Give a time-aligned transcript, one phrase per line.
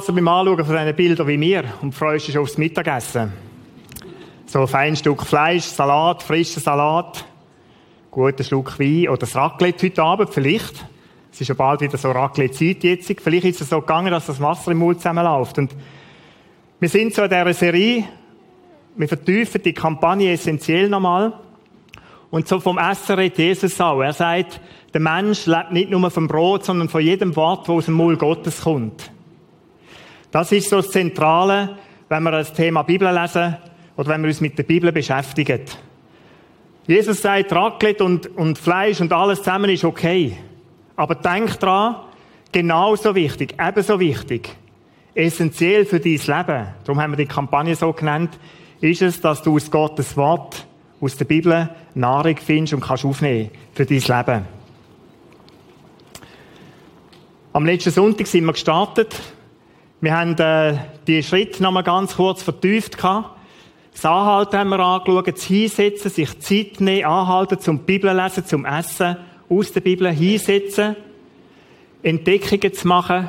[0.00, 3.32] Es beim Anschauen von diesen Bildern wie mir und freust dich aufs Mittagessen.
[4.46, 7.22] So ein feines Stück Fleisch, Salat, frischer Salat,
[8.10, 10.86] guter Schluck Wein oder das Raclette heute Abend vielleicht.
[11.30, 13.20] Es ist ja bald wieder so Raclette-Zeit jetzt.
[13.20, 15.58] Vielleicht ist es so gegangen, dass das Wasser im Mund zusammenläuft.
[15.58, 15.76] Und
[16.80, 18.04] wir sind so in dieser Serie,
[18.96, 21.34] wir vertiefen die Kampagne essentiell nochmal.
[22.30, 24.00] Und so vom Essen redet Jesus auch.
[24.00, 24.62] Er sagt,
[24.94, 28.18] der Mensch lebt nicht nur vom Brot, sondern von jedem Wort, das aus dem Mund
[28.18, 29.10] Gottes kommt.
[30.30, 31.76] Das ist so das Zentrale,
[32.08, 33.56] wenn wir das Thema Bibel lesen
[33.96, 35.62] oder wenn wir uns mit der Bibel beschäftigen.
[36.86, 40.36] Jesus sagt, Raclette und, und Fleisch und alles zusammen ist okay.
[40.96, 41.96] Aber denk dran,
[42.52, 44.50] genauso wichtig, ebenso wichtig,
[45.14, 48.38] essentiell für dein Leben, darum haben wir die Kampagne so genannt,
[48.80, 50.66] ist es, dass du aus Gottes Wort,
[51.00, 54.44] aus der Bibel, Nahrung findest und kannst aufnehmen für dein Leben.
[57.52, 59.20] Am letzten Sonntag sind wir gestartet.
[60.02, 62.96] Wir haben äh, die Schritte nochmal ganz kurz vertieft.
[62.96, 63.38] Gehabt.
[63.92, 68.64] Das Anhalten haben wir angeschaut, das Hinsetzen, sich Zeit nehmen, anhalten, zum Bibel lesen, zum
[68.64, 69.16] Essen,
[69.50, 70.96] aus der Bibel hinsetzen,
[72.02, 73.28] Entdeckungen zu machen,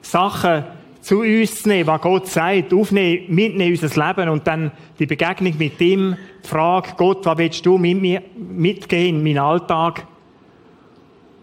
[0.00, 0.64] Sachen
[1.00, 5.06] zu uns zu nehmen, was Gott sagt, aufnehmen, mitnehmen in unser Leben und dann die
[5.06, 10.06] Begegnung mit ihm, die Frage, Gott, was willst du mit mir mitgehen in meinen Alltag?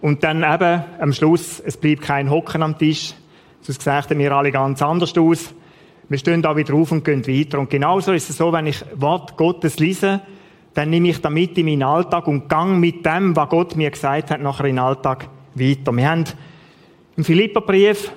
[0.01, 3.13] Und dann eben am Schluss, es bleibt kein Hocken am Tisch,
[3.61, 5.53] sonst sehen wir alle ganz anders aus.
[6.09, 7.59] Wir stehen da wieder auf und gehen weiter.
[7.59, 10.21] Und genauso ist es so, wenn ich Wort Gottes lese,
[10.73, 14.31] dann nehme ich damit in meinen Alltag und gang mit dem, was Gott mir gesagt
[14.31, 15.91] hat, nachher in den Alltag weiter.
[15.91, 16.25] Wir haben
[17.17, 18.11] im Philipperbrief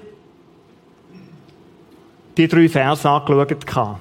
[2.36, 3.98] die drei Verse angeschaut.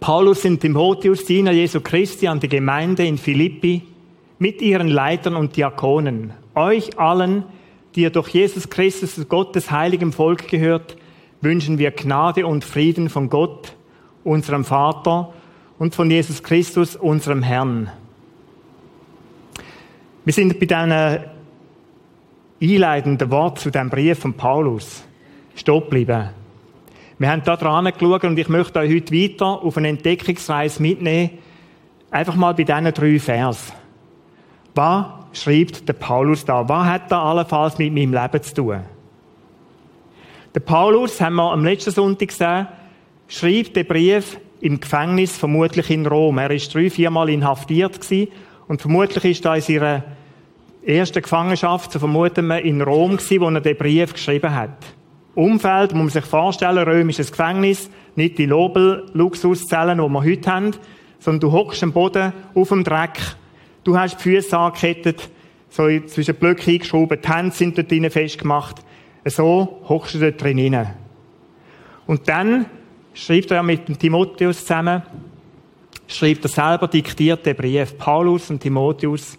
[0.00, 3.82] Paulus und Timotheus, Diener Jesu Christi an die Gemeinde in Philippi
[4.38, 7.44] mit ihren Leitern und Diakonen, euch allen,
[7.94, 10.96] die ihr durch Jesus Christus Gottes heiligem Volk gehört,
[11.40, 13.74] wünschen wir Gnade und Frieden von Gott,
[14.24, 15.32] unserem Vater
[15.78, 17.90] und von Jesus Christus, unserem Herrn.
[20.24, 21.24] Wir sind bei diesen
[22.60, 25.02] einleitenden Wort zu dem Brief von Paulus
[25.54, 26.30] stehen geblieben.
[27.18, 31.38] Wir haben da dran geschaut und ich möchte euch heute weiter auf eine Entdeckungsreise mitnehmen.
[32.10, 33.72] Einfach mal bei diesen drei Vers.
[34.74, 36.68] Was schreibt der Paulus da?
[36.68, 38.80] Was hat da allenfalls mit meinem Leben zu tun?
[40.54, 42.66] Der Paulus, haben wir am letzten Sonntag gesehen,
[43.28, 46.38] schreibt den Brief im Gefängnis, vermutlich in Rom.
[46.38, 48.32] Er ist drei, viermal inhaftiert gewesen
[48.66, 50.04] und vermutlich ist da in seiner
[50.84, 54.70] ersten Gefangenschaft, so vermuten wir, in Rom gewesen, wo er den Brief geschrieben hat.
[55.34, 60.70] Umfeld, muss man sich vorstellen, römisches Gefängnis, nicht die Lobel-Luxuszellen, die wir heute haben,
[61.20, 63.18] sondern du hockst am Boden auf dem Dreck,
[63.90, 65.28] du hast die Füße angekettet,
[65.68, 68.76] so zwischen Blöcke eingeschoben, die Hände sind dort drinnen festgemacht.
[69.24, 70.86] So hockst du dort drin
[72.06, 72.66] Und dann
[73.14, 75.02] schreibt er ja mit dem Timotheus zusammen,
[76.06, 77.98] schreibt er selber diktiert den Brief.
[77.98, 79.36] Paulus und Timotheus,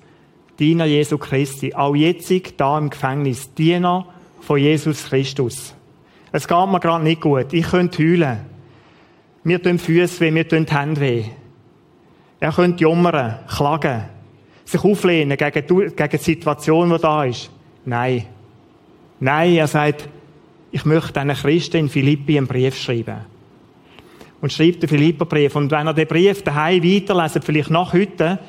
[0.59, 4.06] Diener Jesu Christi, auch jetzt da im Gefängnis, Diener
[4.42, 5.74] von Jesus Christus.
[6.33, 7.53] Es geht mir gerade nicht gut.
[7.53, 8.39] Ich könnte heulen.
[9.44, 11.24] Mir tun Füße weh, mir tun Hände weh.
[12.42, 14.06] Er könnte jammern, klagen,
[14.72, 17.50] sich auflehnen gegen die, gegen die Situation, die da ist.
[17.86, 18.26] Nein.
[19.20, 20.08] Nein, er sagt,
[20.72, 23.18] ich möchte einen Christen in Philippi einen Brief schreiben.
[24.42, 25.56] Und schreibt den Philipperbrief.
[25.56, 28.40] Und wenn er den Brief daheim weiterlesen, vielleicht nach heute,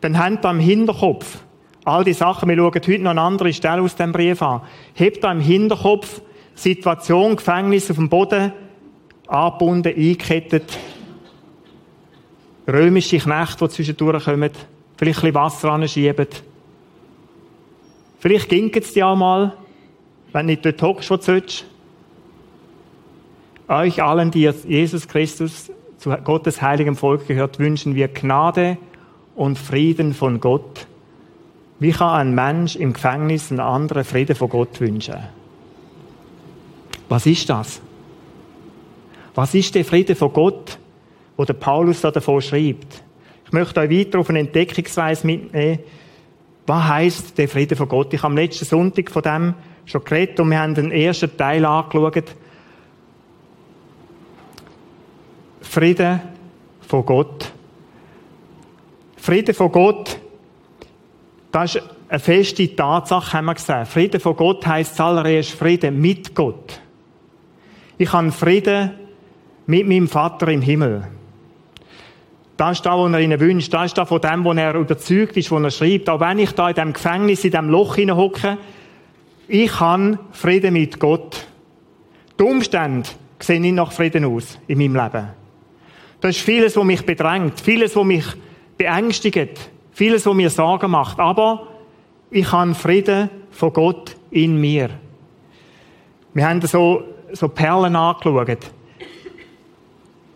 [0.00, 1.38] dann habt ihr im Hinterkopf
[1.84, 4.62] all die Sachen, wir schauen heute noch eine andere Stelle aus dem Brief an.
[4.94, 6.20] Hebt da im Hinterkopf
[6.54, 8.52] Situation, Gefängnis auf dem Boden,
[9.28, 10.76] angebunden, eingekettet,
[12.66, 14.50] römische Knechte, die zwischendurch kommen,
[14.96, 16.26] vielleicht ein bisschen Wasser anschieben.
[18.18, 19.52] Vielleicht ging es dir auch mal,
[20.32, 21.40] wenn du nicht dort hockst, wo du.
[23.68, 28.78] Euch allen, die Jesus Christus zu Gottes heiligem Volk gehört, wünschen wir Gnade
[29.34, 30.86] und Frieden von Gott.
[31.78, 35.16] Wie kann ein Mensch im Gefängnis einen anderen Frieden von Gott wünschen?
[37.08, 37.80] Was ist das?
[39.34, 40.78] Was ist der Friede von Gott,
[41.36, 43.02] wo der Paulus da davon schreibt?
[43.56, 45.78] Ich möchte euch weiter auf eine Entdeckungsweise mitnehmen.
[46.66, 48.12] Was heißt der Friede von Gott?
[48.12, 49.54] Ich habe am letzten Sonntag von dem
[49.86, 52.34] schon geredet und wir haben den ersten Teil angeschaut.
[55.62, 56.20] Friede
[56.86, 57.50] von Gott.
[59.16, 60.18] Friede von Gott,
[61.50, 63.88] das ist eine feste Tatsache, haben wir gesagt.
[63.90, 66.78] Friede von Gott heisst zuallererst Friede mit Gott.
[67.96, 68.90] Ich habe Frieden
[69.64, 71.15] mit meinem Vater im Himmel.
[72.56, 73.72] Das ist das, was er ihnen wünscht.
[73.72, 76.08] Das ist das von dem, wo er überzeugt ist, wo er schreibt.
[76.08, 78.56] Auch wenn ich da in dem Gefängnis, in dem Loch hineinhocke,
[79.48, 81.46] ich habe Frieden mit Gott.
[82.38, 83.08] Die Umstände
[83.38, 85.28] sehen nicht nach Frieden aus in meinem Leben.
[86.20, 88.24] Das ist vieles, was mich bedrängt, vieles, was mich
[88.76, 91.20] beängstigt, vieles, was mir Sorgen macht.
[91.20, 91.68] Aber
[92.30, 94.90] ich habe Frieden von Gott in mir.
[96.34, 98.70] Wir haben so, so Perlen angeschaut.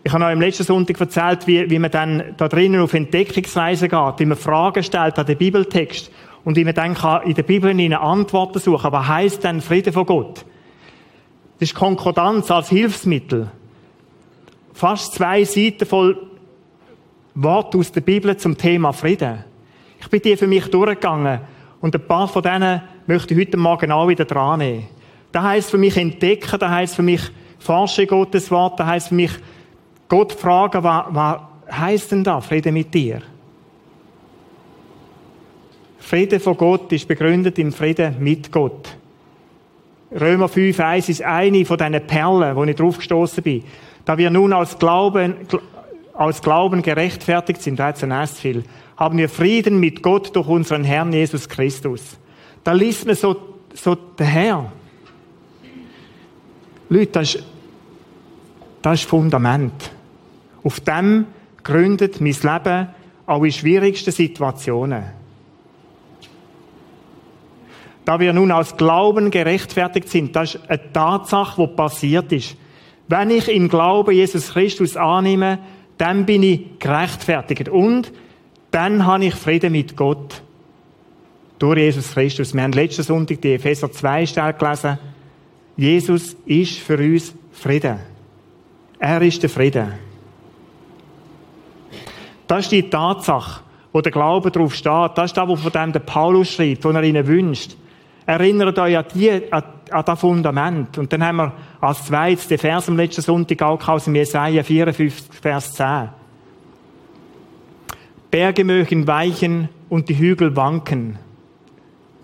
[0.03, 3.87] Ich habe euch am letzten Sonntag erzählt, wie, wie man dann da drinnen auf Entdeckungsreise
[3.87, 6.11] geht, wie man Fragen stellt an den Bibeltext
[6.43, 8.93] und wie man dann kann in der Bibel eine Antworten suchen kann.
[8.93, 10.45] Was heisst denn Friede von Gott?
[11.59, 13.51] Das ist Konkordanz als Hilfsmittel.
[14.73, 16.17] Fast zwei Seiten voll
[17.35, 19.43] Worte aus der Bibel zum Thema Frieden.
[19.99, 21.41] Ich bin die für mich durchgegangen
[21.79, 24.87] und ein paar von denen möchte ich heute Morgen auch wieder dran nehmen.
[25.31, 27.21] Das heisst für mich entdecken, das heisst für mich
[27.59, 29.31] forsche Gottes Wort, das heisst für mich
[30.11, 31.39] Gott fragen, was, was
[31.71, 33.21] heisst denn da Friede mit dir?
[35.99, 38.89] Friede von Gott ist begründet im Frieden mit Gott.
[40.11, 43.63] Römer 5, 1 ist eine von diesen Perlen, wo ich drauf gestoßen bin.
[44.03, 45.47] Da wir nun aus Glauben,
[46.11, 48.65] aus Glauben gerechtfertigt sind, da hat es viel,
[48.97, 52.17] haben wir Frieden mit Gott durch unseren Herrn Jesus Christus.
[52.65, 53.37] Da liest man so,
[53.73, 54.73] so der.
[56.89, 57.45] Leute, das ist,
[58.81, 59.91] das ist Fundament.
[60.63, 61.25] Auf dem
[61.63, 62.87] gründet mein Leben
[63.25, 65.03] auch in schwierigsten Situationen.
[68.05, 72.57] Da wir nun aus Glauben gerechtfertigt sind, das ist eine Tatsache, die passiert ist.
[73.07, 75.59] Wenn ich im Glauben Jesus Christus annehme,
[75.97, 77.69] dann bin ich gerechtfertigt.
[77.69, 78.11] Und
[78.71, 80.41] dann habe ich Frieden mit Gott.
[81.59, 82.55] Durch Jesus Christus.
[82.55, 84.97] Wir haben letzten Sonntag die Epheser 2 Stelle gelesen.
[85.77, 87.99] Jesus ist für uns Frieden.
[88.97, 90.10] Er ist der Frieden.
[92.51, 93.61] Das ist die Tatsache,
[93.93, 95.11] wo der Glaube drauf steht.
[95.15, 97.77] Das ist das, was von dem der Paulus schreibt, was er ihnen wünscht.
[98.25, 100.97] Erinnert euch an, die, an, an das Fundament.
[100.97, 104.63] Und dann haben wir als zweites den Vers am letzten Sonntag auch aus dem Jesaja
[104.63, 106.09] 54, Vers 10.
[108.29, 111.19] Berge mögen weichen und die Hügel wanken.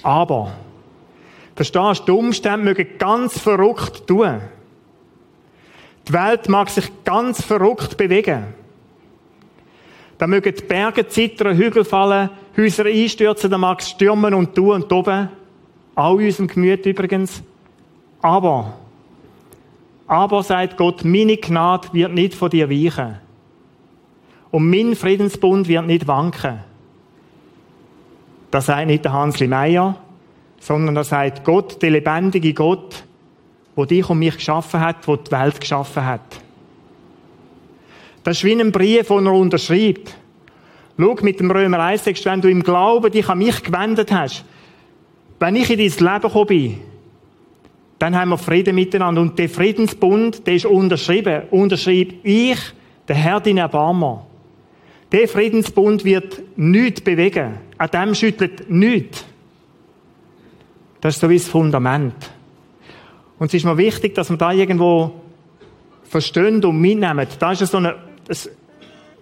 [0.04, 0.52] Aber,
[1.56, 4.42] verstehst du, die Umstände mögen ganz verrückt tun.
[6.06, 8.57] Die Welt mag sich ganz verrückt bewegen.
[10.18, 14.72] Da mögen die Berge zittern, Hügel fallen, Häuser einstürzen, da mag es stürmen und tun
[14.72, 15.30] und toben.
[15.94, 17.44] Auch in unserem Gemüt übrigens.
[18.22, 18.74] Aber,
[20.08, 23.18] aber sagt Gott, meine Gnade wird nicht von dir weichen.
[24.50, 26.60] Und mein Friedensbund wird nicht wanken.
[28.50, 29.98] Das sagt nicht der Hansli Meier,
[30.60, 33.04] sondern das sagt Gott, der lebendige Gott,
[33.76, 36.42] wo dich und mich geschaffen hat, wo die Welt geschaffen hat.
[38.28, 40.14] Das ist wie ein Brief, den er unterschreibt.
[41.00, 44.44] Schau, mit dem Römer 1 sagst wenn du im Glauben dich an mich gewendet hast,
[45.40, 46.80] wenn ich in dein Leben gekommen bin,
[48.00, 49.22] dann haben wir Frieden miteinander.
[49.22, 51.44] Und der Friedensbund, der ist unterschrieben.
[51.52, 52.58] Unterschreibe ich,
[53.08, 54.28] der Herr, dein Erbarmer.
[55.10, 57.60] Der Friedensbund wird nichts bewegen.
[57.78, 59.24] An dem schüttelt nichts.
[61.00, 62.30] Das ist so wie das Fundament.
[63.40, 65.14] Und es ist mir wichtig, dass wir da irgendwo
[66.04, 67.26] verstehen und mitnehmen.
[67.40, 68.50] Da ist so eine das,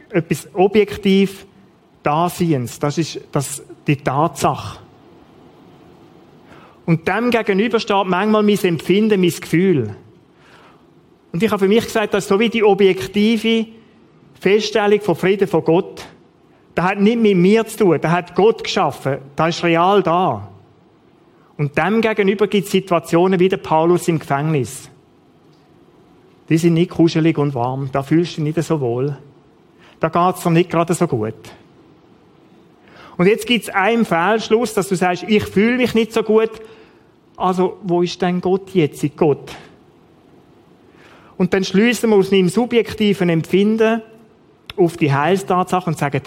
[0.10, 1.46] etwas objektiv
[2.04, 2.80] Daseins.
[2.80, 4.80] Das ist das, die Tatsache.
[6.86, 9.96] Und dem gegenüber steht manchmal mein Empfinden, mein Gefühl.
[11.32, 13.66] Und ich habe für mich gesagt, das ist so wie die objektive
[14.40, 16.06] Feststellung von Frieden von Gott.
[16.76, 19.18] Das hat nicht mit mir zu tun, das hat Gott geschaffen.
[19.36, 20.50] Das ist real da.
[21.58, 24.90] Und dem gegenüber gibt es Situationen wie der Paulus im Gefängnis
[26.50, 27.90] die sind nicht kuschelig und warm.
[27.92, 29.18] Da fühlst du dich nicht so wohl.
[30.00, 31.34] Da geht es dir nicht gerade so gut.
[33.18, 36.52] Und jetzt gibt es einen Fehlschluss, dass du sagst, ich fühle mich nicht so gut.
[37.38, 39.52] Also, wo ist denn Gott jetzt Gott?
[41.38, 44.02] Und dann schließen wir aus meinem subjektiven Empfinden
[44.78, 46.22] auf die Heilstatsache und sagen,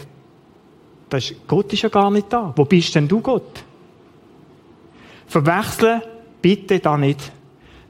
[1.09, 2.53] das ist, Gott ist ja gar nicht da.
[2.57, 3.65] Wo bist denn du, Gott?
[5.27, 6.03] Verwechseln
[6.43, 7.33] bitte da nicht.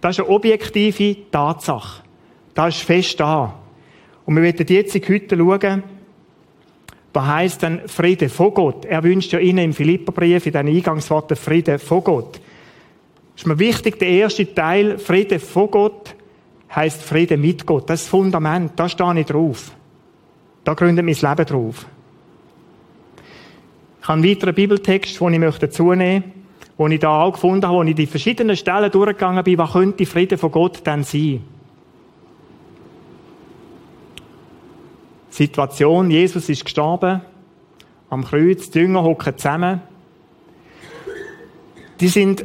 [0.00, 2.02] Das ist eine objektive Tatsache.
[2.58, 3.54] Das ist fest da.
[4.26, 5.82] Und wir werden jetzt heute schauen,
[7.12, 8.84] was heisst denn Friede von Gott?
[8.84, 12.40] Er wünscht ja Ihnen im Philipperbrief, in den Eingangsworten Friede von Gott.
[13.36, 16.16] ist mir wichtig, der erste Teil, Friede von Gott,
[16.74, 17.88] heisst Friede mit Gott.
[17.88, 19.70] Das ist das Fundament, da stehe ich drauf.
[20.64, 21.86] Da gründet mein Leben drauf.
[24.02, 27.64] Ich habe einen weiteren Bibeltext, den ich möchte zunehmen möchte, den ich da auch gefunden
[27.64, 31.44] habe, wo ich die verschiedenen Stellen durchgegangen bin, was könnte Friede von Gott denn sein?
[35.38, 37.22] Situation, Jesus ist gestorben
[38.10, 39.82] am Kreuz, die Jünger hocken zusammen.
[42.00, 42.44] Die sind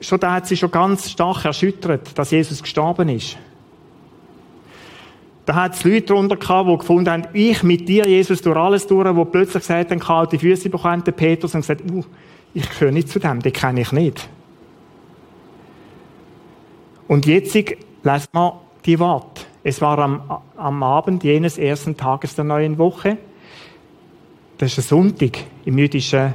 [0.00, 3.36] schon da hat sie schon ganz stark erschüttert, dass Jesus gestorben ist.
[5.46, 8.86] Da hat es Leute darunter gehabt, die gefunden haben, ich mit dir, Jesus, durch alles
[8.86, 12.04] durch, wo plötzlich gesagt haben, kalte Füße bekommen, der Petrus, und gesagt, uh,
[12.54, 14.28] ich gehöre nicht zu dem, den kenne ich nicht.
[17.08, 19.42] Und jetzt lesen wir die Worte.
[19.62, 20.22] Es war am,
[20.56, 23.18] am Abend jenes ersten Tages der neuen Woche.
[24.58, 26.34] Das ist ein Sonntag im jüdischen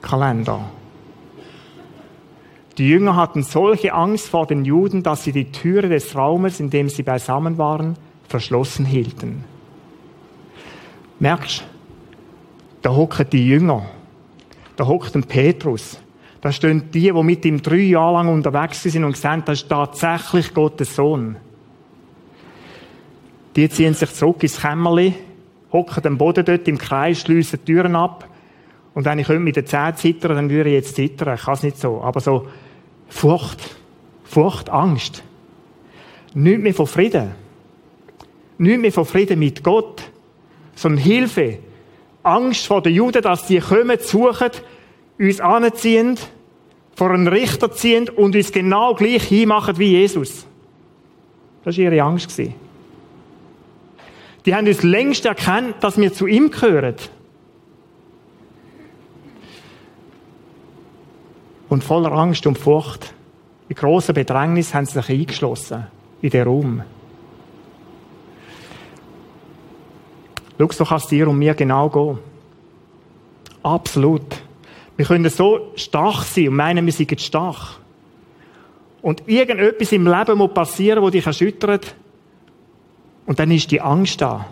[0.00, 0.60] Kalender.
[2.78, 6.70] Die Jünger hatten solche Angst vor den Juden, dass sie die Türe des Raumes, in
[6.70, 7.96] dem sie beisammen waren,
[8.28, 9.44] verschlossen hielten.
[11.18, 11.64] Merkst,
[12.80, 13.84] da hocken die Jünger,
[14.74, 16.00] da hockt ein Petrus,
[16.40, 19.68] da stehen die, die mit ihm drei Jahre lang unterwegs sind und sehen, das ist
[19.68, 21.36] tatsächlich Gottes Sohn.
[23.56, 25.14] Die ziehen sich zurück ins Kämmerli,
[25.72, 28.28] hocken am Boden dort im Kreis, schliessen die Türen ab.
[28.94, 31.34] Und wenn ich mit den Zähnen zittern, dann würde ich jetzt zittern.
[31.34, 32.00] Ich kann es nicht so.
[32.02, 32.46] Aber so
[33.08, 33.76] Furcht,
[34.24, 35.22] Furcht, Angst.
[36.34, 37.32] Nicht mehr von Frieden.
[38.58, 40.02] Nicht mehr von Frieden mit Gott,
[40.74, 41.58] sondern Hilfe.
[42.22, 44.50] Angst vor den Juden, dass die kommen, suchen,
[45.18, 46.16] uns anziehen,
[46.94, 50.46] vor einen Richter ziehen und uns genau gleich hinmachen wie Jesus.
[51.64, 52.40] Das war ihre Angst.
[54.44, 56.96] Die haben uns längst erkannt, dass wir zu ihm gehören.
[61.68, 63.14] Und voller Angst und Furcht,
[63.68, 65.86] in grosser Bedrängnis, haben sie sich eingeschlossen
[66.20, 66.82] in den Raum.
[70.58, 72.18] Schau, so kann es dir und mir genau gehen.
[73.62, 74.26] Absolut.
[74.96, 77.80] Wir können so stark sein und meinen, wir sind stark.
[79.00, 81.94] Und irgendetwas im Leben muss passieren, wo dich erschüttert.
[83.26, 84.46] Und dann ist die Angst da.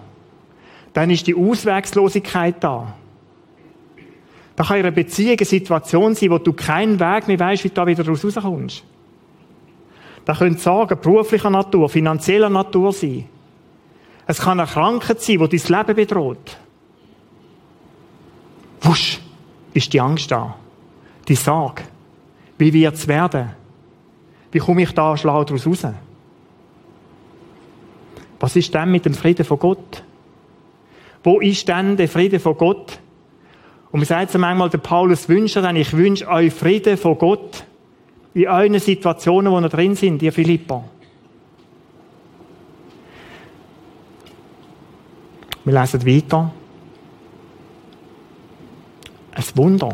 [0.92, 2.94] Dann ist die Auswegslosigkeit da.
[4.56, 7.68] Da kann in einer Beziehung eine Situation sein, wo du keinen Weg mehr weißt, wie
[7.68, 8.84] du da wieder rauskommst.
[10.24, 13.24] Da können Sorgen beruflicher Natur, finanzieller Natur sein.
[14.26, 16.56] Es kann eine Krankheit sein, die dein Leben bedroht.
[18.82, 19.18] Wusch,
[19.72, 20.56] ist die Angst da.
[21.26, 21.82] Die Sorge.
[22.58, 23.50] Wie wird es werden?
[24.52, 25.86] Wie komme ich da schlau daraus raus?
[28.40, 30.02] Was ist denn mit dem Frieden von Gott?
[31.22, 32.98] Wo ist denn der Frieden von Gott?
[33.92, 37.64] Und man sagt manchmal, der Paulus wünscht dann, ich wünsche euch Frieden von Gott
[38.32, 40.84] in euren Situationen, wo ihr drin sind, ihr Philippa.
[45.64, 46.52] Wir lesen weiter.
[49.32, 49.90] Ein Wunder.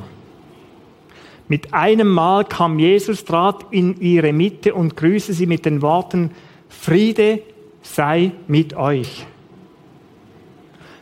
[1.49, 6.31] Mit einem Mal kam Jesus, trat in ihre Mitte und grüßte sie mit den Worten,
[6.69, 7.43] Friede
[7.87, 9.26] sei mit euch.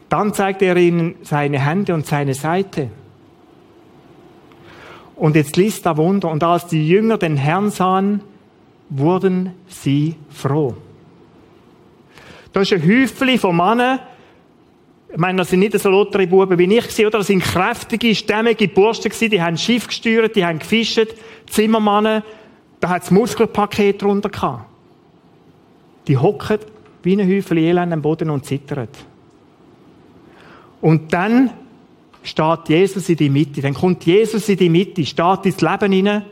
[0.08, 2.90] Dann zeigte er ihnen seine Hände und seine Seite.
[5.16, 6.30] Und jetzt liest da Wunder.
[6.30, 8.20] Und als die Jünger den Herrn sahen,
[8.90, 10.74] wurden sie froh.
[12.52, 14.00] Da ist ein Häufchen von Männern,
[15.10, 17.18] ich meine, das sind nicht so lottere Buben wie ich oder?
[17.18, 21.06] Das sind kräftige, stämmige gewesen, die haben Schiff gesteuert, die haben gefischt,
[21.48, 22.24] Zimmermannen,
[22.80, 24.73] da hat das Muskelpaket drunter gehabt.
[26.06, 26.58] Die hocken
[27.02, 28.88] wie ein Häufchen Elend am Boden und zittern.
[30.80, 31.50] Und dann
[32.22, 33.60] steht Jesus in die Mitte.
[33.60, 36.24] Dann kommt Jesus in die Mitte, steht ins Leben hinein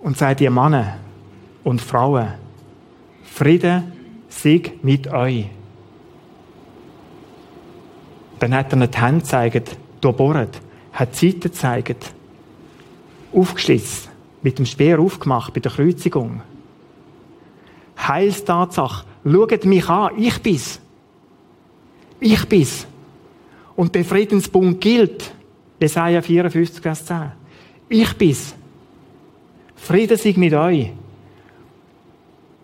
[0.00, 0.98] und sagt ihr Männer
[1.64, 2.28] und Frauen,
[3.24, 3.84] Friede
[4.28, 5.46] sei mit euch.
[8.38, 10.60] Dann hat er ihnen die Hände gezeigt, durchbohrt,
[10.92, 12.14] hat die Seite gezeigt,
[13.32, 14.08] aufgeschlitzt,
[14.42, 16.42] mit dem Speer aufgemacht bei der Kreuzigung.
[18.08, 19.04] Heilstatsache.
[19.24, 20.80] Schaut mich an, ich bin's.
[22.20, 22.86] Ich bin's.
[23.76, 25.32] Und der Friedensbund gilt.
[25.80, 27.32] Jesaja 54, Vers 10.
[27.88, 28.54] Ich bin's.
[29.76, 30.90] Frieden sei mit euch.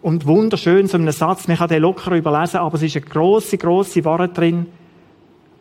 [0.02, 3.58] Und wunderschön, so einen Satz, man kann den locker überlesen, aber es ist eine grosse,
[3.58, 4.66] grosse Wahrheit drin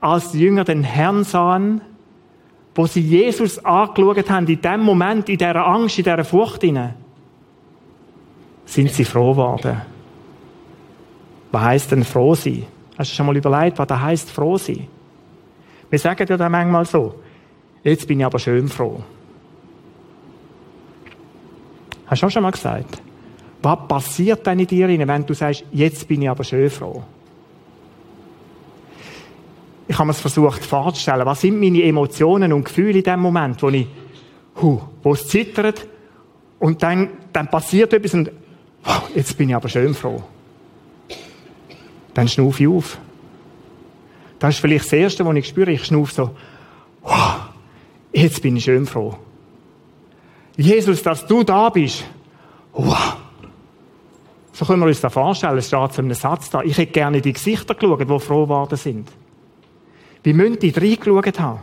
[0.05, 1.81] als die Jünger den Herrn sahen,
[2.75, 6.93] wo sie Jesus angeschaut haben, in dem Moment, in dieser Angst, in dieser Furcht hinein,
[8.75, 9.81] sind sie froh geworden.
[11.51, 12.65] Was heisst denn froh sein?
[12.97, 14.87] Hast du schon mal überlegt, was das heisst, froh sein?
[15.89, 17.15] Wir sagen ja dann manchmal so,
[17.83, 19.01] jetzt bin ich aber schön froh.
[22.07, 23.01] Hast du auch schon mal gesagt?
[23.61, 27.03] Was passiert denn in dir, wenn du sagst, jetzt bin ich aber schön froh?
[29.87, 33.69] ich habe es versucht vorzustellen, was sind meine Emotionen und Gefühle in dem Moment, wo
[33.69, 33.87] ich,
[34.61, 35.87] hu, wo es zittert
[36.59, 38.31] und dann, dann passiert etwas und
[38.85, 40.23] oh, jetzt bin ich aber schön froh.
[42.13, 42.97] Dann schnufe ich auf.
[44.39, 45.71] Das ist vielleicht das Erste, was ich spüre.
[45.71, 46.35] Ich schnufe so,
[47.03, 47.35] oh,
[48.13, 49.17] jetzt bin ich schön froh.
[50.57, 52.05] Jesus, dass du da bist.
[52.73, 53.17] Wow.
[54.53, 55.57] So können wir uns das vorstellen.
[55.57, 56.61] Es steht zu einem Satz da.
[56.61, 59.09] Ich hätte gerne in die Gesichter geschaut, die froh geworden sind.
[60.23, 61.59] Wie müssen die reingeschaut haben?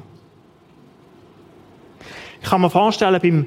[2.42, 3.46] Ich kann mir vorstellen,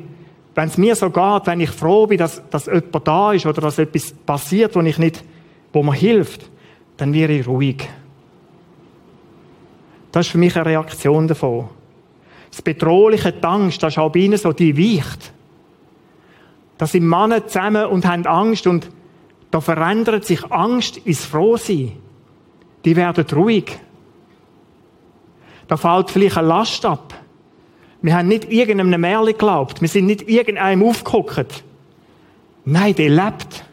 [0.56, 3.62] wenn es mir so geht, wenn ich froh bin, dass, dass jemand da ist oder
[3.62, 5.24] dass etwas passiert, wo ich nicht,
[5.74, 6.50] wo mir hilft,
[6.96, 7.88] dann wäre ich ruhig.
[10.14, 11.68] Das ist für mich eine Reaktion davon.
[12.50, 15.34] Das bedrohliche die Angst, das ist auch bei ihnen so, die weicht.
[16.78, 18.90] Da sind Männer zusammen und haben Angst und
[19.52, 21.92] da verändert sich Angst ins Frohsein.
[22.86, 23.78] Die werden ruhig.
[25.68, 27.14] Da fällt vielleicht eine Last ab.
[28.06, 29.82] Wir haben nicht irgendeinem Märchen geglaubt.
[29.82, 31.64] Wir sind nicht irgendeinem aufgeguckt.
[32.64, 33.66] Nein, der lebt.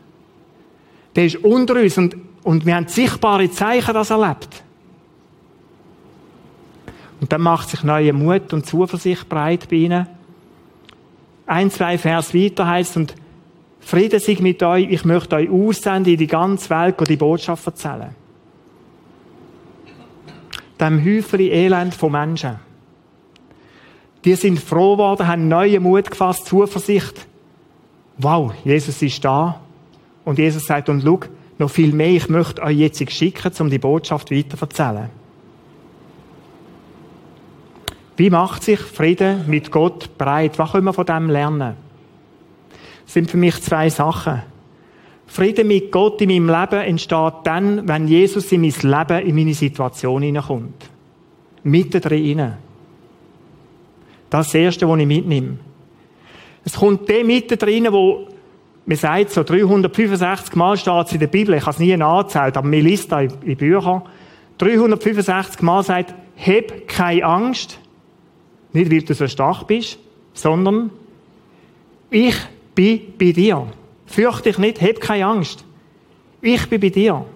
[1.14, 4.64] Der ist unter uns und, und wir haben sichtbare Zeichen, dass er lebt.
[7.21, 10.07] Und dann macht sich neuer Mut und Zuversicht breit bei ihnen.
[11.45, 13.14] Ein, zwei Vers weiter heißt und
[13.81, 17.66] Friede sei mit euch, ich möchte euch aussenden in die ganze Welt und die Botschaft
[17.66, 18.14] erzählen.
[20.81, 22.72] Dem Häufchen Elend von Menschen.
[24.25, 27.27] Die sind froh geworden, haben neuen Mut gefasst, Zuversicht.
[28.19, 29.61] Wow, Jesus ist da.
[30.25, 31.21] Und Jesus sagt, und schau,
[31.59, 35.11] noch viel mehr, ich möchte euch jetzt schicken, um die Botschaft weiter zu erzählen.
[38.17, 40.59] Wie macht sich Frieden mit Gott breit?
[40.59, 41.77] Was können wir von dem lernen?
[43.05, 44.43] Das sind für mich zwei Sachen.
[45.27, 49.55] Frieden mit Gott in meinem Leben entsteht dann, wenn Jesus in mein Leben, in meine
[49.55, 50.85] Situation hineinkommt.
[51.65, 52.53] Mitten drin.
[54.33, 55.59] Das ist das Erste, was ich mitnehme.
[56.64, 58.29] Es kommt der mitten drin, wo
[58.87, 62.57] man sagt, so 365 Mal steht es in der Bibel, ich habe es nie nachgezählt,
[62.57, 64.01] aber mir liest da in Büchern,
[64.57, 67.79] 365 Mal sagt, hab keine Angst,
[68.73, 69.99] nicht, weil du so stark bist,
[70.33, 70.90] sondern
[72.09, 72.37] ich
[72.75, 73.66] bin bei dir.
[74.07, 75.62] Fürchte dich nicht, hab keine Angst.
[76.40, 77.27] Ich bin bei dir.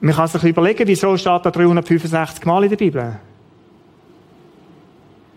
[0.00, 3.20] Man kann sich überlegen, wieso steht da 365 Mal in der Bibel.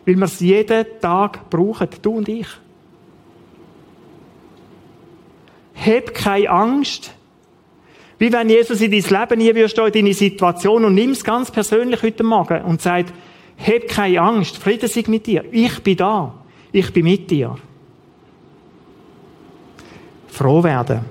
[0.06, 2.48] Weil wir es jeden Tag brauchen, du und ich.
[5.76, 7.14] Hab keine Angst.
[8.18, 11.50] Wie wenn Jesus in dein Leben nie wirst, in deine Situation und nimm es ganz
[11.50, 13.14] persönlich heute Morgen und sagt,
[13.58, 15.44] hab keine Angst, Friede sei mit dir.
[15.52, 16.34] Ich bin da.
[16.72, 17.58] Ich bin mit dir.
[20.28, 21.02] Froh werden.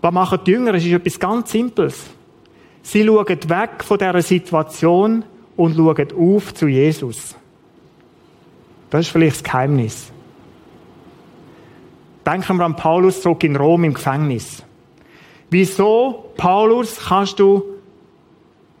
[0.00, 0.74] Was machen die Jünger?
[0.74, 2.04] Es ist etwas ganz Simples.
[2.82, 5.24] Sie schauen weg von dieser Situation
[5.60, 7.36] und schauen auf zu Jesus.
[8.88, 10.10] Das ist vielleicht das Geheimnis.
[12.24, 14.62] Denken wir an Paulus zurück in Rom im Gefängnis.
[15.50, 17.62] Wieso, Paulus, kannst du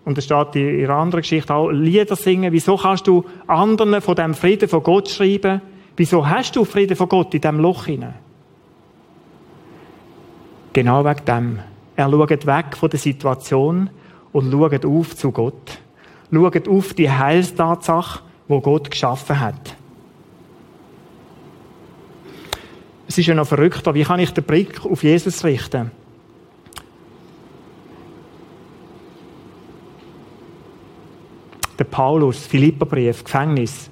[0.06, 2.50] und da steht in ihrer anderen Geschichte auch, Lieder singen.
[2.50, 5.60] Wieso kannst du anderen von dem Frieden von Gott schreiben?
[5.96, 8.14] Wieso hast du Frieden von Gott in diesem Loch hinein?
[10.72, 11.58] Genau wegen dem.
[11.94, 13.90] Er schaut weg von der Situation
[14.32, 15.78] und schaut auf zu Gott.
[16.32, 19.76] Schaut auf die Heilstatsache, wo Gott geschaffen hat.
[23.08, 23.94] Es ist ja noch verrückter.
[23.94, 25.90] Wie kann ich den Blick auf Jesus richten?
[31.80, 33.90] der Paulus, Philipperbrief, Gefängnis.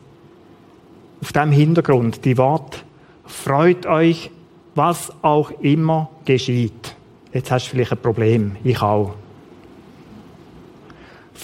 [1.23, 2.81] Auf dem Hintergrund die Worte,
[3.25, 4.31] freut euch,
[4.75, 6.95] was auch immer geschieht.
[7.33, 9.15] Jetzt hast du vielleicht ein Problem, ich auch.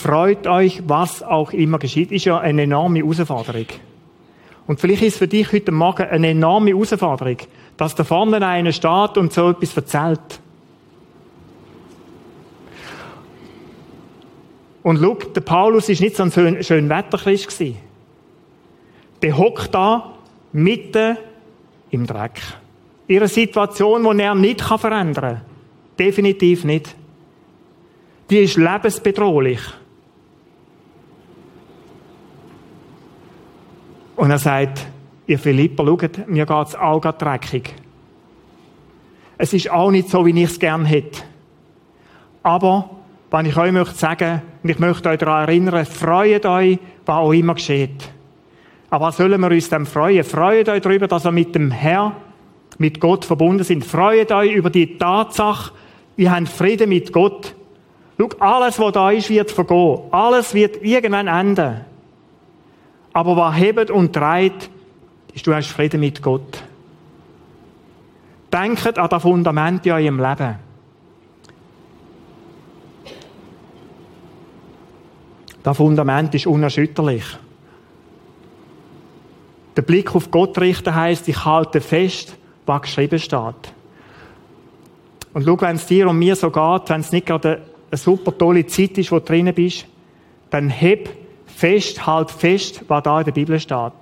[0.04, 3.68] Freut euch, was auch immer geschieht, ist ja eine enorme Herausforderung.
[4.66, 7.38] Und vielleicht ist für dich heute Morgen eine enorme Herausforderung,
[7.78, 10.40] dass da vorne einer steht und so etwas erzählt.
[14.82, 17.58] Und schau, der Paulus ist nicht so ein schön, schön Wetterchrist
[19.22, 20.16] Der hockt da
[20.52, 21.16] mitten
[21.90, 22.42] im Dreck.
[23.08, 25.40] Ihre Situation, die er nicht verändern kann.
[25.98, 26.94] Definitiv nicht.
[28.28, 29.60] Die ist lebensbedrohlich.
[34.16, 34.86] Und er sagt,
[35.26, 37.74] ihr Philipper, schaut, mir geht's auch gerade dreckig.
[39.36, 41.22] Es ist auch nicht so, wie ich es gern hätte.
[42.42, 42.90] Aber
[43.30, 47.32] wenn ich euch möchte sagen, und ich möchte euch daran erinnern, freut euch, was auch
[47.32, 48.10] immer geschieht.
[48.90, 50.22] Aber was sollen wir uns denn freuen?
[50.22, 52.14] Freut euch darüber, dass wir mit dem Herr,
[52.78, 53.84] mit Gott verbunden sind.
[53.84, 55.72] Freut euch über die Tatsache,
[56.16, 57.54] wir haben Frieden mit Gott.
[58.18, 59.98] Schau, alles, was da ist, wird vergehen.
[60.12, 61.80] Alles wird irgendwann enden.
[63.14, 64.68] Aber was hebt und treibt,
[65.32, 66.62] ist, du hast Frieden mit Gott.
[68.52, 70.56] Denkt an das Fundament in eurem Leben.
[75.62, 77.24] Das Fundament ist unerschütterlich.
[79.76, 83.72] Der Blick auf Gott richten heisst, ich halte fest, was geschrieben steht.
[85.32, 88.36] Und schau, wenn es dir und mir so geht, wenn es nicht gerade eine super
[88.36, 89.86] tolle Zeit ist, wo du drinnen bist,
[90.50, 91.23] dann heb
[91.54, 93.92] fest, halt fest, was da in der Bibel steht.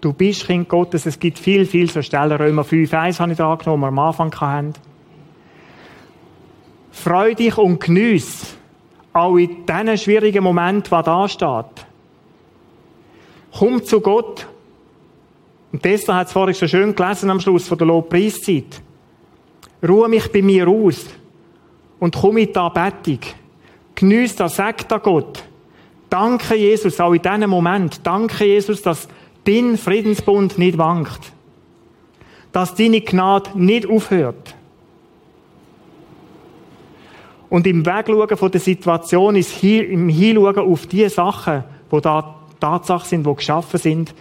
[0.00, 2.32] Du bist Kind Gottes, es gibt viel, viel so Stellen.
[2.32, 4.74] Römer 5, 1 habe ich da genommen, wir am Anfang hatten.
[6.92, 8.56] Freu dich und geniess,
[9.12, 11.86] auch in diesen schwierigen Momenten, was da steht.
[13.56, 14.46] Komm zu Gott.
[15.72, 18.80] Und Tessa hat es vorhin so schön gelesen am Schluss von der Lobpreiszeit.
[19.86, 21.06] Ruhe mich bei mir aus
[21.98, 23.18] und komm mit der Anbetung.
[23.94, 25.47] Geniess das, sag da Gott.
[26.10, 28.00] Danke Jesus, auch in diesem Moment.
[28.04, 29.08] Danke Jesus, dass
[29.44, 31.32] dein Friedensbund nicht wankt.
[32.52, 34.54] Dass deine Gnade nicht aufhört.
[37.50, 43.26] Und im Wegschauen von der Situation im Hinschauen auf die Sachen, wo da Tatsache sind,
[43.26, 44.14] die geschaffen sind,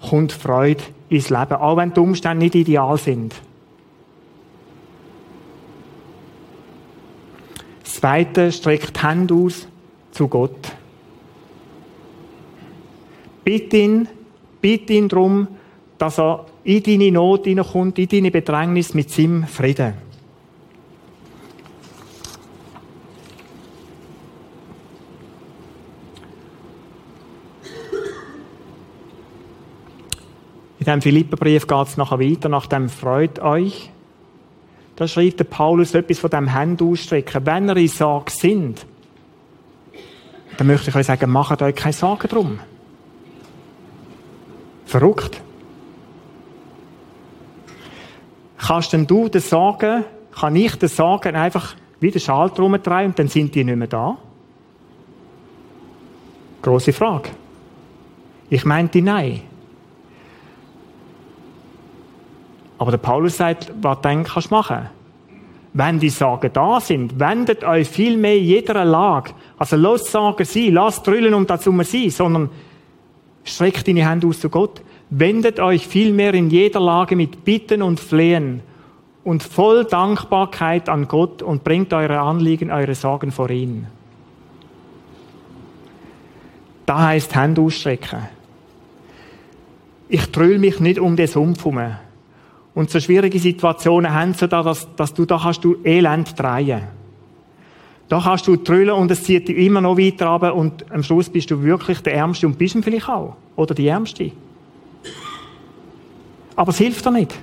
[0.00, 3.34] kommt Freude ins Leben, auch wenn die Umstände nicht ideal sind.
[7.84, 9.68] Das Zweite streckt die Hände aus
[10.10, 10.72] zu Gott.
[13.44, 14.08] Bitte ihn,
[14.60, 15.48] bitte ihn darum,
[15.98, 19.94] dass er in deine Not hineinkommt, in deine Bedrängnis mit seinem Frieden.
[30.78, 33.90] In dem Philipperbrief geht es nachher weiter, nach dem freut euch.
[34.96, 37.46] Da schreibt der Paulus etwas von dem Hand ausstrecken.
[37.46, 38.84] Wenn ihr in Sorge sind,
[40.56, 42.58] dann möchte ich euch sagen, macht euch keine Sorgen drum.
[44.92, 45.40] Verrückt.
[48.58, 53.06] Kannst denn du das Sorgen, kann ich das Sorgen einfach wie den Schal drum drehen
[53.06, 54.18] und dann sind die nicht mehr da?
[56.60, 57.30] Große Frage.
[58.50, 59.40] Ich meinte nein.
[62.76, 64.90] Aber der Paulus sagt, was dann kannst du machen?
[65.72, 69.32] Wenn die Sorgen da sind, wendet euch viel mehr jeder Lage.
[69.56, 72.50] Also lasst Sorgen sein, lasst drüllen um das um sein, sondern
[73.44, 74.82] streckt deine Hände aus zu Gott.
[75.10, 78.60] Wendet euch viel mehr in jeder Lage mit Bitten und Flehen
[79.24, 83.86] und voll Dankbarkeit an Gott und bringt eure Anliegen, eure Sorgen vor ihn.
[86.86, 88.20] Da heißt Hände ausstrecken.
[90.08, 91.96] Ich trüll mich nicht um den Sumpf herum
[92.74, 96.82] und so schwierige Situationen haben sie da, dass, dass du, da kannst du Elend drehen.
[98.12, 101.30] Da kannst du trüllen und es zieht dich immer noch weiter runter und am Schluss
[101.30, 103.36] bist du wirklich der Ärmste und bist du vielleicht auch.
[103.56, 104.32] Oder die Ärmste.
[106.54, 107.34] Aber es hilft dir nicht.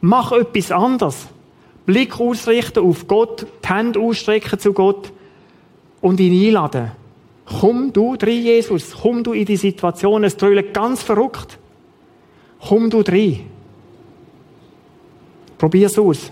[0.00, 1.26] Mach etwas anderes.
[1.84, 5.12] Blick ausrichten auf Gott, die Hände ausstrecken zu Gott
[6.00, 6.92] und ihn einladen.
[7.44, 8.94] Komm du drin, Jesus.
[9.02, 10.22] Komm du in die Situation.
[10.22, 11.58] Es trüllt ganz verrückt.
[12.60, 13.02] Komm du.
[15.58, 16.30] Probier es aus.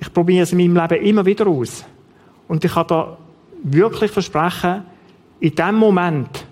[0.00, 1.84] Ich probiere es in meinem Leben immer wieder aus.
[2.48, 3.16] Und ich kann dir
[3.62, 4.82] wirklich versprechen,
[5.40, 6.46] in dem Moment,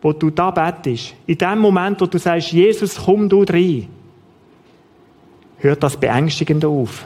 [0.00, 3.88] wo du da bettest, in dem Moment, wo du sagst, Jesus, komm du rein,
[5.58, 7.04] hört das Beängstigende auf.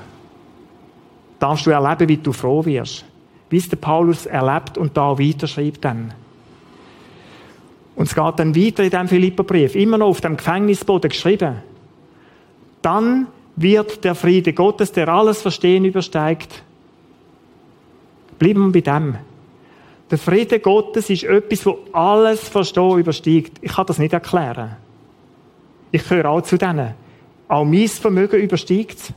[1.38, 3.04] Darfst du erleben, wie du froh wirst.
[3.50, 6.12] Wie es der Paulus erlebt und da weiterschreibt dann.
[7.94, 11.56] Und es geht dann weiter in diesem Philipperbrief, immer noch auf dem Gefängnisboden geschrieben.
[12.82, 16.62] Dann wird der Friede Gottes, der alles Verstehen übersteigt,
[18.38, 19.16] bleiben wir bei dem.
[20.10, 23.58] Der Friede Gottes ist etwas, wo alles Verstehen übersteigt.
[23.60, 24.76] Ich kann das nicht erklären.
[25.90, 26.94] Ich gehöre auch zu denen.
[27.48, 29.12] Auch mein Vermögen übersteigt es.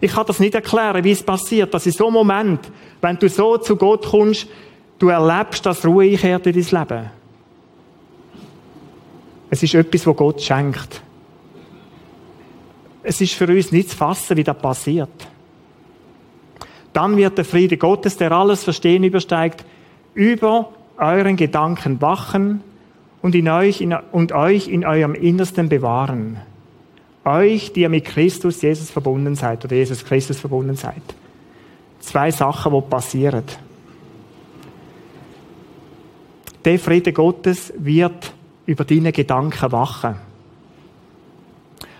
[0.00, 2.60] Ich kann das nicht erklären, wie es passiert, dass in so einem Moment,
[3.00, 4.46] wenn du so zu Gott kommst,
[4.98, 7.10] Du erlebst, dass Ruhe einkehrt in dein Leben.
[9.50, 11.00] Es ist etwas, was Gott schenkt.
[13.08, 15.08] Es ist für uns nicht zu fassen, wie das passiert.
[16.92, 19.64] Dann wird der Friede Gottes, der alles Verstehen übersteigt,
[20.12, 22.60] über euren Gedanken wachen
[23.22, 26.38] und, in euch, in, und euch in eurem Innersten bewahren.
[27.24, 31.02] Euch, die ihr mit Christus Jesus verbunden seid oder Jesus Christus verbunden seid.
[32.00, 33.44] Zwei Sachen, die passieren
[36.68, 38.34] der Friede Gottes wird
[38.66, 40.27] über deine Gedanken wachen.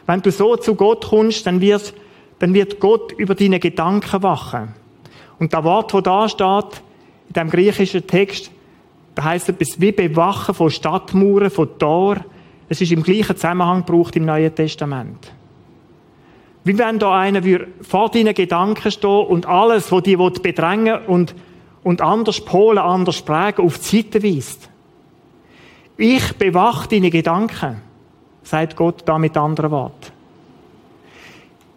[0.09, 1.93] Wenn du so zu Gott kommst, dann wird,
[2.39, 4.75] dann wird Gott über deine Gedanken wachen.
[5.39, 6.83] Und das Wort, wo da steht,
[7.29, 8.51] in dem griechischen Text,
[9.15, 12.17] da heißt etwas wie Bewachen von Stadtmauern, von Tor.
[12.69, 15.31] Es ist im gleichen Zusammenhang gebraucht im Neuen Testament.
[16.65, 17.43] Wie wenn da einer
[17.83, 21.35] vor deinen Gedanken stehen und alles, was die bedrängen und
[21.89, 24.69] und anders Polen, anders prägen, auf die Seite weist.
[25.97, 27.81] Ich bewache deine Gedanken,
[28.49, 30.13] sagt Gott da mit anderen Worten.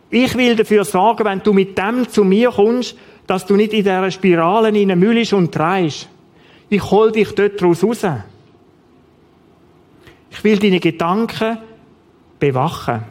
[0.10, 3.84] Ich will dafür sorgen, wenn du mit dem zu mir kommst, dass du nicht in
[3.84, 6.10] dieser Spirale müllst und drehst.
[6.70, 7.84] Ich hol dich dort raus.
[10.32, 11.58] Ich will deine Gedanken
[12.40, 13.04] bewachen.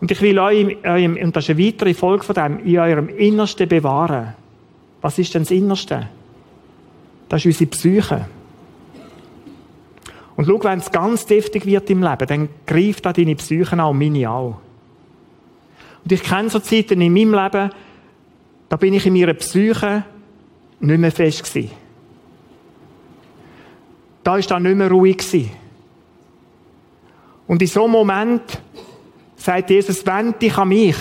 [0.00, 3.68] Und ich will euch, und das ist eine weitere Folge von dem, in eurem Innersten
[3.68, 4.34] bewahren.
[5.00, 6.08] Was ist denn das Innerste?
[7.28, 8.26] Das ist unsere Psyche.
[10.36, 13.98] Und schau, wenn es ganz deftig wird im Leben, dann greift da deine Psyche an
[13.98, 14.60] meine auch.
[16.04, 17.70] Und ich kenne so Zeiten in meinem Leben,
[18.68, 20.04] da bin ich in meiner Psyche
[20.80, 21.70] nicht mehr fest gewesen.
[24.24, 25.50] Da ist da nicht mehr ruhig gewesen.
[27.46, 28.42] Und in so einem Moment
[29.36, 30.96] sagt Jesus, wend dich an mich.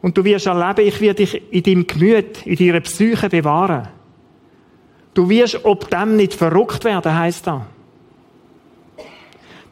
[0.00, 3.88] Und du wirst erleben, ich werde dich in deinem Gemüt, in deiner Psyche bewahren.
[5.12, 7.66] Du wirst ob dem nicht verrückt werden, heißt da.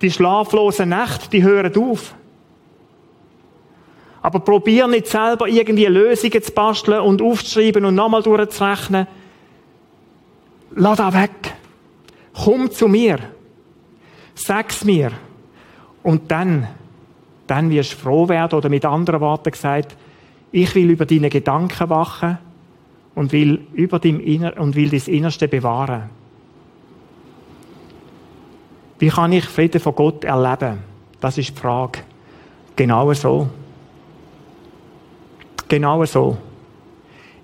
[0.00, 2.14] Die schlaflosen Nächte, die hören auf.
[4.22, 9.06] Aber probier nicht selber irgendwie Lösungen zu basteln und aufzuschreiben und nochmal durchzurechnen.
[10.74, 11.54] Lass das weg.
[12.34, 13.18] Komm zu mir.
[14.34, 15.12] Sag's mir.
[16.02, 16.66] Und dann,
[17.46, 19.96] dann wirst du froh werden, oder mit anderen Worten gesagt,
[20.52, 22.38] ich will über deine Gedanken wachen
[23.14, 26.10] und will über dein Inner und will das Innerste bewahren.
[28.98, 30.78] Wie kann ich Frieden von Gott erleben?
[31.20, 32.00] Das ist die Frage.
[32.74, 33.48] Genau so.
[35.68, 36.36] Genau so.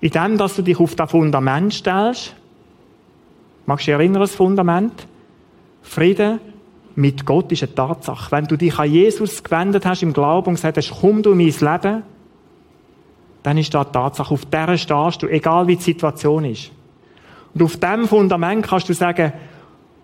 [0.01, 2.35] In dem, dass du dich auf das Fundament stellst,
[3.65, 5.07] magst du dich erinnern, das Fundament?
[5.81, 6.39] Frieden
[6.95, 8.31] mit Gott ist eine Tatsache.
[8.31, 11.37] Wenn du dich an Jesus gewendet hast im Glauben und gesagt hast, komm du in
[11.37, 12.03] mein Leben,
[13.43, 14.33] dann ist das eine Tatsache.
[14.33, 16.71] Auf der stehst du, egal wie die Situation ist.
[17.53, 19.33] Und auf dem Fundament kannst du sagen,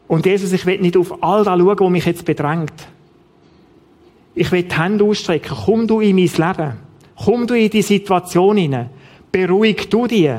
[0.10, 2.74] und Jesus, ich will nicht auf all das schauen, was mich jetzt bedrängt.
[4.34, 5.56] Ich will die Hände ausstrecken.
[5.66, 6.74] Komm du in mein Leben.
[7.16, 8.90] Komm du in die Situation hinein.
[9.32, 10.32] Beruhig du dich.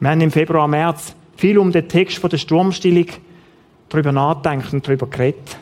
[0.00, 3.06] Wir haben im Februar, März viel um den Text von der Sturmstillung
[3.88, 5.56] darüber nachdenkt und darüber geredet.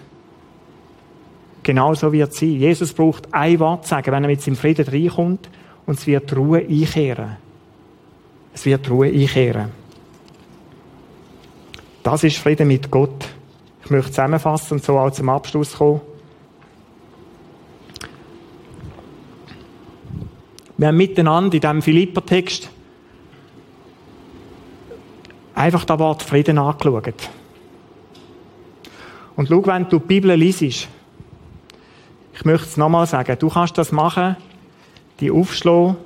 [1.63, 2.57] Genau so wird es sein.
[2.57, 5.49] Jesus braucht ein Wort sagen, wenn er mit seinem Frieden reinkommt
[5.87, 7.37] und es wird Ruhe einkehren.
[8.53, 9.84] Es wird Ruhe einkehren.
[12.05, 13.31] Das ist Frieden mit Gott.
[13.83, 16.03] Ich möchte zusammenfassen und so auch zum Abschluss kommen.
[20.77, 22.69] Wir haben miteinander in diesem Philipper-Text
[25.55, 27.31] einfach das Wort Frieden angeschaut.
[29.37, 33.93] Und schau, wenn du die Bibel liest, ich möchte es nochmal sagen, du kannst das
[33.93, 34.37] machen,
[35.21, 35.97] die aufschlagen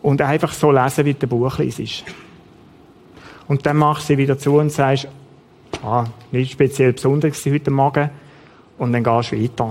[0.00, 2.04] und einfach so lesen, wie du ein Buch liest.
[3.50, 5.08] Und dann machst du sie wieder zu und sagst,
[5.82, 8.08] ah, nicht speziell besonders heute Morgen,
[8.78, 9.70] und dann gehst du weiter.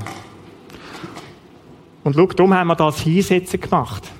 [2.04, 4.12] Und schau, darum haben wir das Hinsetzen gemacht.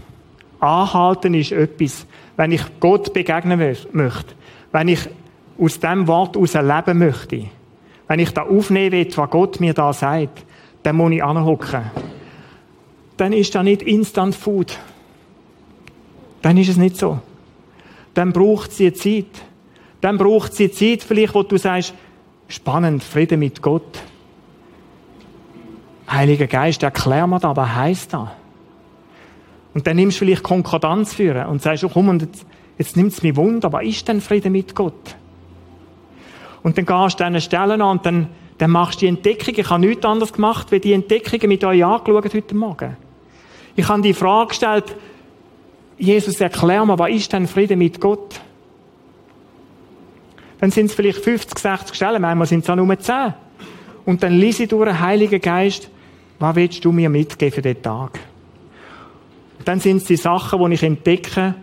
[0.62, 3.60] Anhalten ist etwas, wenn ich Gott begegnen
[3.92, 4.34] möchte,
[4.72, 5.10] wenn ich
[5.60, 7.50] aus dem Wort heraus leben möchte,
[8.08, 10.46] wenn ich da aufnehmen will, was Gott mir da sagt,
[10.84, 11.92] dann muss ich anhocken.
[13.18, 14.80] Dann ist das nicht Instant Food.
[16.44, 17.20] Dann ist es nicht so.
[18.14, 19.49] Dann braucht sie Zeit.
[20.02, 21.94] Dann braucht sie Zeit vielleicht, wo du sagst,
[22.48, 24.02] spannend, Frieden mit Gott.
[26.10, 28.30] Heiliger Geist, erklär mir da, was heisst das?
[29.74, 32.46] Und dann nimmst du vielleicht Konkordanz führen und sagst, oh, komm, und jetzt,
[32.78, 35.16] jetzt nimmt es mich Wunder, was ist denn Frieden mit Gott?
[36.64, 39.54] Und dann gehst du an Stellen an und dann, dann machst du die Entdeckung.
[39.56, 42.98] Ich habe nichts anderes gemacht, wie die Entdeckungen mit euch angeschaut heute Morgen.
[43.76, 44.96] Ich habe die Frage gestellt,
[45.98, 48.42] Jesus, erklär mir, was ist denn Frieden mit Gott?
[50.60, 53.34] Dann sind es vielleicht 50, 60 Stellen, manchmal sind es auch nur 10.
[54.06, 55.90] Und dann lese ich durch den Heiligen Geist,
[56.40, 58.20] was willst du mir mitgeben für den Tag?
[59.58, 61.56] Und dann sind es die Sachen, die ich entdecke,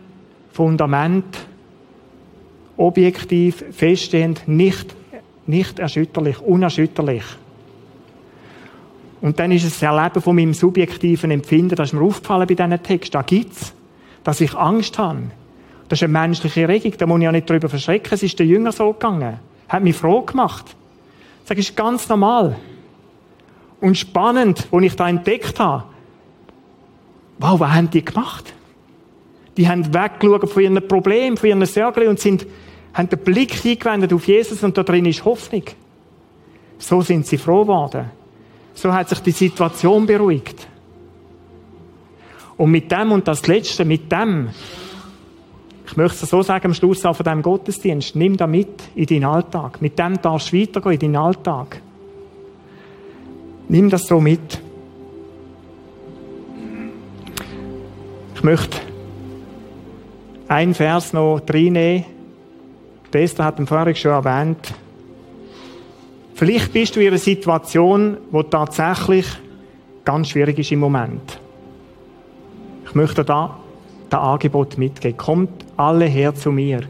[0.53, 1.25] Fundament,
[2.77, 4.95] objektiv, feststehend, nicht,
[5.47, 7.25] nicht erschütterlich, unerschütterlich.
[9.21, 12.55] Und dann ist es das Erleben von meinem subjektiven Empfinden, das ist mir aufgefallen bei
[12.55, 13.75] diesen Texten, da gibt's,
[14.25, 15.31] dass ich Angst habe.
[15.89, 18.47] Das ist eine menschliche Regung, da muss ich ja nicht darüber verschrecken, es ist der
[18.47, 19.39] Jünger so gegangen.
[19.69, 20.77] Hat mich froh gemacht.
[21.43, 22.57] Ich sage, ist ganz normal.
[23.81, 25.85] Und spannend, wo ich da entdeckt habe,
[27.39, 28.53] wow, was haben die gemacht?
[29.57, 32.47] Die haben weggeschaut von ihren Problemen, von ihren Sorgen und sind,
[32.93, 35.63] haben den Blick eingewendet auf Jesus und da drin ist Hoffnung.
[36.79, 38.11] So sind sie froh geworden.
[38.75, 40.67] So hat sich die Situation beruhigt.
[42.57, 44.51] Und mit dem und das Letzte, mit dem
[45.87, 48.17] Ich möchte es so sagen am Schluss auch von diesem Gottesdienst.
[48.17, 49.81] Nimm das mit in deinen Alltag.
[49.81, 51.81] Mit dem darfst du weitergehen in deinen Alltag.
[53.69, 54.61] Nimm das so mit.
[58.35, 58.79] Ich möchte
[60.49, 62.17] einen Vers noch reinnehmen.
[63.17, 64.75] Esther hat ihn vorhin schon erwähnt.
[66.35, 69.27] Vielleicht bist du in einer Situation, wo tatsächlich
[70.05, 71.41] ganz schwierig ist im Moment.
[72.85, 73.59] Ich möchte da
[74.11, 75.17] das Angebot mitgeben.
[75.17, 76.83] Kommt alle her zu mir,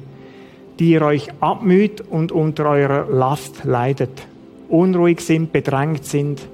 [0.78, 4.26] die ihr euch abmüht und unter eurer Last leidet,
[4.68, 6.46] unruhig sind, bedrängt sind,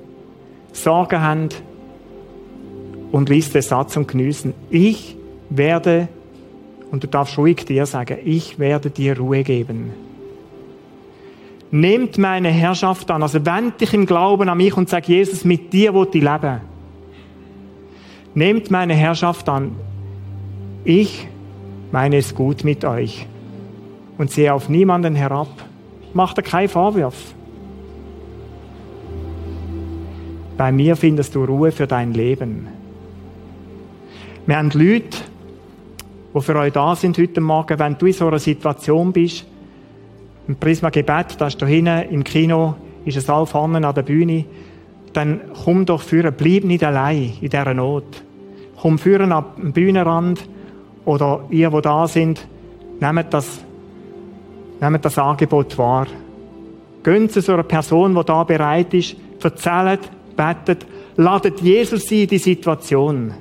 [0.73, 1.49] Sorgen haben
[3.11, 4.55] und liest den Satz und genießen.
[4.71, 5.17] Ich
[5.51, 6.09] werde,
[6.91, 9.93] und du darfst ruhig dir sagen, ich werde dir Ruhe geben.
[11.71, 13.23] Nehmt meine Herrschaft an.
[13.23, 16.61] Also wend dich im Glauben an mich und sag, Jesus, mit dir will ich leben.
[18.35, 19.73] Nehmt meine Herrschaft an.
[20.85, 21.29] Ich
[21.93, 23.27] meine es gut mit euch
[24.19, 25.49] und sehe auf niemanden herab.
[26.13, 27.35] Macht er keinen Vorwurf.
[30.57, 32.67] Bei mir findest du Ruhe für dein Leben.
[34.47, 35.19] Wir haben Leute,
[36.35, 39.47] die für euch da sind heute Morgen, wenn du in so einer Situation bist,
[40.49, 44.03] im Prisma Gebet, da ist da hinten im Kino, ist es all vorne an der
[44.03, 44.45] Bühne,
[45.13, 48.25] dann komm doch führen, bleib nicht allein in dieser Not.
[48.77, 50.49] Komm führen an den Bühnenrand
[51.05, 52.47] oder ihr, die da sind,
[53.01, 53.61] nehmt das,
[54.81, 56.07] nehmt das Angebot wahr.
[57.03, 60.01] Gönnt so einer Person, die da bereit ist, erzählt,
[60.37, 60.87] betet,
[61.17, 63.33] ladet Jesus in die Situation.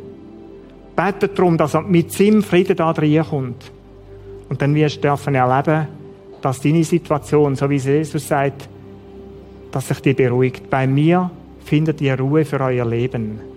[0.96, 3.72] Betet darum, dass er mit seinem Frieden da reinkommt.
[4.50, 5.88] Und dann wirst du dürfen erleben,
[6.42, 8.68] dass deine Situation, so wie Jesus sagt,
[9.72, 10.70] dass sich die beruhigt.
[10.70, 11.32] Bei mir
[11.64, 13.51] findet ihr Ruhe für euer Leben.